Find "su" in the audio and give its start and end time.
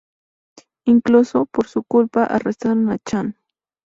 1.67-1.83